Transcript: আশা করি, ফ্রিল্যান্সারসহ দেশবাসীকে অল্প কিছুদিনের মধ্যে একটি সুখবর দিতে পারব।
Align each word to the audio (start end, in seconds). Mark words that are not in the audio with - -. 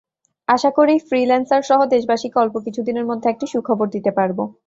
আশা 0.47 0.69
করি, 0.77 0.95
ফ্রিল্যান্সারসহ 1.07 1.79
দেশবাসীকে 1.93 2.37
অল্প 2.39 2.55
কিছুদিনের 2.65 3.05
মধ্যে 3.05 3.27
একটি 3.29 3.45
সুখবর 3.53 3.87
দিতে 3.95 4.11
পারব। 4.17 4.37